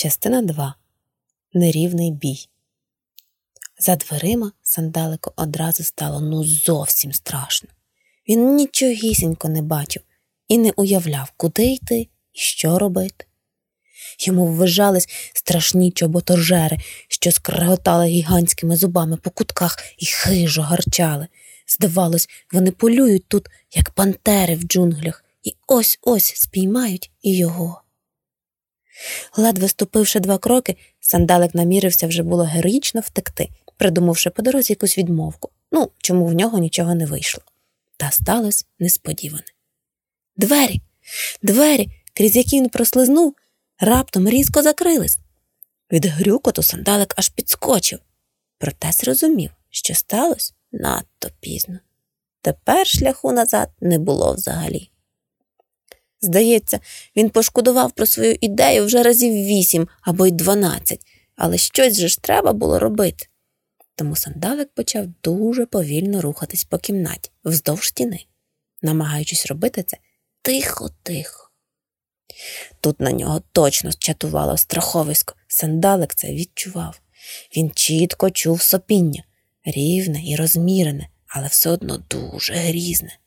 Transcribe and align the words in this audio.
Частина 0.00 0.42
2. 0.42 0.74
Нерівний 1.52 2.10
бій. 2.10 2.48
За 3.78 3.96
дверима 3.96 4.52
сандалику 4.62 5.32
одразу 5.36 5.84
стало 5.84 6.20
ну 6.20 6.44
зовсім 6.44 7.12
страшно. 7.12 7.68
Він 8.28 8.56
нічогісінько 8.56 9.48
не 9.48 9.62
бачив 9.62 10.02
і 10.48 10.58
не 10.58 10.70
уявляв, 10.70 11.32
куди 11.36 11.66
йти 11.66 12.00
і 12.00 12.08
що 12.32 12.78
робити. 12.78 13.24
Йому 14.18 14.46
ввижались 14.46 15.08
страшні 15.34 15.90
чоботожери, 15.90 16.78
що 17.08 17.32
скреготали 17.32 18.06
гігантськими 18.06 18.76
зубами 18.76 19.16
по 19.16 19.30
кутках 19.30 19.78
і 19.98 20.06
хижо 20.06 20.62
гарчали. 20.62 21.26
Здавалось, 21.68 22.28
вони 22.52 22.70
полюють 22.70 23.28
тут, 23.28 23.48
як 23.76 23.90
пантери 23.90 24.54
в 24.54 24.62
джунглях, 24.62 25.24
і 25.42 25.54
ось 25.66 25.98
ось 26.02 26.34
спіймають 26.36 27.10
і 27.22 27.36
його. 27.36 27.82
Ледве 29.36 29.68
ступивши 29.68 30.20
два 30.20 30.38
кроки, 30.38 30.76
сандалик 31.00 31.54
намірився 31.54 32.06
вже 32.06 32.22
було 32.22 32.44
героїчно 32.44 33.00
втекти, 33.00 33.48
придумавши 33.76 34.30
по 34.30 34.42
дорозі 34.42 34.72
якусь 34.72 34.98
відмовку. 34.98 35.50
Ну, 35.72 35.90
чому 35.98 36.26
в 36.26 36.32
нього 36.32 36.58
нічого 36.58 36.94
не 36.94 37.06
вийшло. 37.06 37.42
Та 37.96 38.10
сталося 38.10 38.64
несподіване. 38.78 39.44
Двері, 40.36 40.80
двері, 41.42 41.88
крізь 42.14 42.36
які 42.36 42.56
він 42.56 42.68
прослизнув, 42.68 43.34
раптом 43.80 44.28
різко 44.28 44.62
закрились. 44.62 45.18
Від 45.92 46.06
грюкоту 46.06 46.62
сандалик 46.62 47.14
аж 47.16 47.28
підскочив, 47.28 47.98
проте 48.58 48.92
зрозумів, 48.92 49.50
що 49.70 49.94
сталося 49.94 50.52
надто 50.72 51.28
пізно. 51.40 51.78
Тепер 52.42 52.86
шляху 52.86 53.32
назад 53.32 53.70
не 53.80 53.98
було 53.98 54.34
взагалі. 54.34 54.90
Здається, 56.20 56.80
він 57.16 57.30
пошкодував 57.30 57.92
про 57.92 58.06
свою 58.06 58.36
ідею 58.40 58.86
вже 58.86 59.02
разів 59.02 59.32
вісім 59.32 59.88
або 60.02 60.26
й 60.26 60.30
дванадцять, 60.30 61.06
але 61.36 61.58
щось 61.58 61.98
же 61.98 62.08
ж 62.08 62.22
треба 62.22 62.52
було 62.52 62.78
робити. 62.78 63.26
Тому 63.96 64.16
сандалик 64.16 64.68
почав 64.74 65.06
дуже 65.22 65.66
повільно 65.66 66.20
рухатись 66.20 66.64
по 66.64 66.78
кімнаті 66.78 67.30
вздовж 67.44 67.86
стіни, 67.86 68.24
намагаючись 68.82 69.46
робити 69.46 69.82
це 69.82 69.96
тихо-тихо. 70.42 71.50
Тут 72.80 73.00
на 73.00 73.12
нього 73.12 73.42
точно 73.52 73.92
чатувало 73.92 74.56
страховисько, 74.56 75.34
сандалик 75.48 76.14
це 76.14 76.32
відчував. 76.32 77.00
Він 77.56 77.70
чітко 77.70 78.30
чув 78.30 78.62
сопіння, 78.62 79.24
рівне 79.64 80.22
і 80.24 80.36
розмірене, 80.36 81.08
але 81.26 81.46
все 81.46 81.70
одно 81.70 81.98
дуже 82.10 82.54
грізне. 82.54 83.18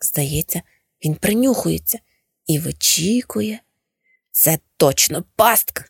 Здається, 0.00 0.62
він 1.04 1.14
принюхується 1.14 1.98
і 2.50 2.58
вичікує. 2.58 3.60
Це 4.30 4.58
точно 4.76 5.24
пастка. 5.36 5.84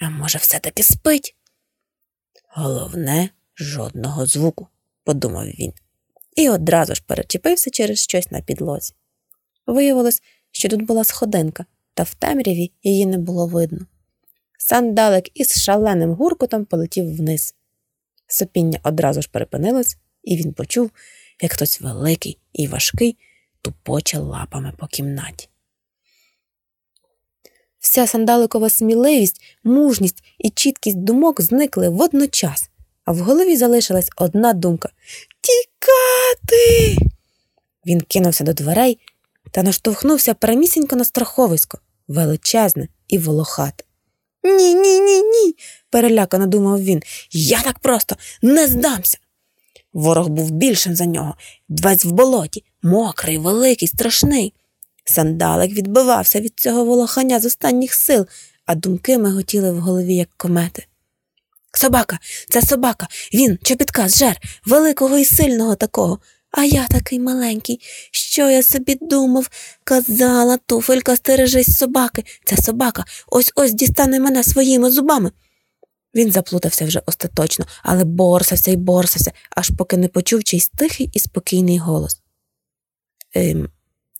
А 0.00 0.10
може, 0.10 0.38
все-таки 0.38 0.82
спить? 0.82 1.36
Головне, 2.48 3.30
жодного 3.56 4.26
звуку, 4.26 4.68
подумав 5.04 5.46
він, 5.46 5.72
і 6.36 6.48
одразу 6.48 6.94
ж 6.94 7.02
перечепився 7.06 7.70
через 7.70 7.98
щось 7.98 8.30
на 8.30 8.40
підлозі. 8.40 8.94
Виявилось, 9.66 10.22
що 10.50 10.68
тут 10.68 10.82
була 10.82 11.04
сходинка, 11.04 11.66
та 11.94 12.02
в 12.02 12.14
темряві 12.14 12.72
її 12.82 13.06
не 13.06 13.18
було 13.18 13.46
видно. 13.46 13.86
Сандалик 14.58 15.40
із 15.40 15.62
шаленим 15.62 16.12
гуркотом 16.12 16.64
полетів 16.64 17.16
вниз. 17.16 17.54
Сопіння 18.26 18.80
одразу 18.82 19.22
ж 19.22 19.28
перепинилось, 19.32 19.96
і 20.22 20.36
він 20.36 20.52
почув, 20.52 20.90
як 21.42 21.52
хтось 21.52 21.80
великий 21.80 22.38
і 22.52 22.68
важкий 22.68 23.16
тупоче 23.62 24.18
лапами 24.18 24.72
по 24.78 24.86
кімнаті. 24.86 25.49
Вся 27.90 28.06
сандаликова 28.06 28.70
сміливість, 28.70 29.42
мужність 29.64 30.22
і 30.38 30.50
чіткість 30.50 30.96
думок 30.96 31.40
зникли 31.40 31.88
водночас, 31.88 32.70
а 33.04 33.12
в 33.12 33.18
голові 33.18 33.56
залишилась 33.56 34.08
одна 34.16 34.52
думка 34.52 34.88
Тікати. 35.40 36.96
Він 37.86 38.00
кинувся 38.00 38.44
до 38.44 38.52
дверей 38.52 38.98
та 39.50 39.62
наштовхнувся 39.62 40.34
прямісінько 40.34 40.96
на 40.96 41.04
страховисько, 41.04 41.78
величезне 42.08 42.88
і 43.08 43.18
волохате. 43.18 43.84
Ні, 44.44 44.74
ні, 44.74 45.00
ні, 45.00 45.22
ні, 45.22 45.54
перелякано 45.90 46.46
думав 46.46 46.82
він. 46.82 47.02
Я 47.30 47.62
так 47.62 47.78
просто 47.78 48.16
не 48.42 48.66
здамся. 48.66 49.18
Ворог 49.92 50.28
був 50.28 50.50
більшим 50.50 50.96
за 50.96 51.06
нього, 51.06 51.34
весь 51.68 52.04
в 52.04 52.10
болоті, 52.10 52.64
мокрий, 52.82 53.38
великий, 53.38 53.88
страшний. 53.88 54.54
Сандалик 55.04 55.72
відбивався 55.72 56.40
від 56.40 56.52
цього 56.56 56.84
волохання 56.84 57.40
з 57.40 57.44
останніх 57.44 57.94
сил, 57.94 58.26
а 58.66 58.74
думки 58.74 59.18
миготіли 59.18 59.72
в 59.72 59.80
голові, 59.80 60.14
як 60.14 60.28
комети. 60.36 60.86
Собака, 61.72 62.18
це 62.48 62.62
собака, 62.62 63.06
він, 63.34 63.58
чобітка, 63.62 64.08
зжер, 64.08 64.36
великого 64.66 65.18
і 65.18 65.24
сильного 65.24 65.74
такого. 65.74 66.18
А 66.50 66.64
я 66.64 66.86
такий 66.86 67.20
маленький. 67.20 67.80
Що 68.10 68.50
я 68.50 68.62
собі 68.62 68.98
думав? 69.00 69.50
Казала 69.84 70.56
туфелька, 70.56 71.16
стережись 71.16 71.78
собаки. 71.78 72.24
Це 72.44 72.56
собака 72.56 73.04
ось 73.26 73.52
ось 73.54 73.72
дістане 73.72 74.20
мене 74.20 74.44
своїми 74.44 74.90
зубами. 74.90 75.32
Він 76.14 76.32
заплутався 76.32 76.84
вже 76.84 77.02
остаточно, 77.06 77.66
але 77.82 78.04
борсався 78.04 78.70
і 78.70 78.76
борсався, 78.76 79.32
аж 79.56 79.70
поки 79.78 79.96
не 79.96 80.08
почув 80.08 80.44
чийсь 80.44 80.68
тихий 80.68 81.10
і 81.12 81.18
спокійний 81.18 81.78
голос. 81.78 82.20
Ем, 83.34 83.68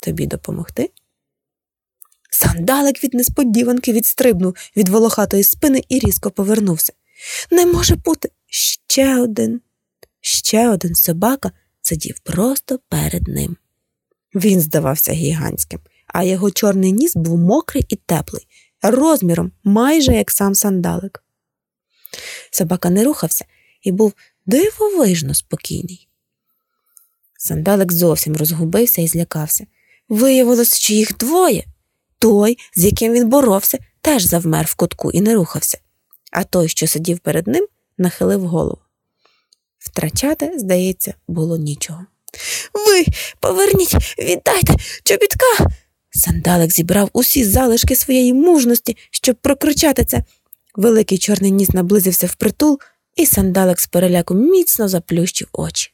тобі 0.00 0.26
допомогти? 0.26 0.90
Сандалик 2.30 3.04
від 3.04 3.14
несподіванки 3.14 3.92
відстрибнув 3.92 4.54
від 4.76 4.88
волохатої 4.88 5.44
спини 5.44 5.84
і 5.88 5.98
різко 5.98 6.30
повернувся. 6.30 6.92
Не 7.50 7.66
може 7.66 7.96
бути 7.96 8.30
ще 8.46 9.20
один. 9.20 9.60
Ще 10.20 10.68
один 10.68 10.94
собака 10.94 11.52
сидів 11.82 12.18
просто 12.18 12.80
перед 12.88 13.28
ним. 13.28 13.56
Він 14.34 14.60
здавався 14.60 15.12
гігантським, 15.12 15.80
а 16.06 16.22
його 16.22 16.50
чорний 16.50 16.92
ніс 16.92 17.16
був 17.16 17.38
мокрий 17.38 17.86
і 17.88 17.96
теплий, 17.96 18.46
розміром 18.82 19.52
майже 19.64 20.12
як 20.14 20.30
сам 20.30 20.54
сандалик. 20.54 21.24
Собака 22.50 22.90
не 22.90 23.04
рухався 23.04 23.44
і 23.82 23.92
був 23.92 24.14
дивовижно 24.46 25.34
спокійний. 25.34 26.08
Сандалик 27.38 27.92
зовсім 27.92 28.36
розгубився 28.36 29.02
і 29.02 29.08
злякався. 29.08 29.66
Виявилось, 30.10 30.78
що 30.78 30.94
їх 30.94 31.16
двоє. 31.16 31.64
Той, 32.18 32.58
з 32.76 32.84
яким 32.84 33.12
він 33.12 33.28
боровся, 33.28 33.78
теж 34.00 34.22
завмер 34.22 34.66
в 34.66 34.74
кутку 34.74 35.10
і 35.10 35.20
не 35.20 35.34
рухався, 35.34 35.78
а 36.32 36.44
той, 36.44 36.68
що 36.68 36.86
сидів 36.86 37.18
перед 37.18 37.46
ним, 37.46 37.66
нахилив 37.98 38.46
голову. 38.46 38.78
Втрачати, 39.78 40.52
здається, 40.58 41.14
було 41.28 41.56
нічого. 41.56 42.06
Ви 42.74 43.04
поверніть, 43.40 44.18
віддайте 44.18 44.74
чобітка. 45.04 45.70
Сандалик 46.10 46.70
зібрав 46.72 47.10
усі 47.12 47.44
залишки 47.44 47.96
своєї 47.96 48.32
мужності, 48.32 48.96
щоб 49.10 49.36
прокричати 49.36 50.04
це. 50.04 50.24
Великий 50.74 51.18
чорний 51.18 51.50
ніс 51.50 51.70
наблизився 51.70 52.26
впритул, 52.26 52.78
і 53.16 53.26
сандалик 53.26 53.80
з 53.80 53.86
переляку 53.86 54.34
міцно 54.34 54.88
заплющив 54.88 55.48
очі. 55.52 55.92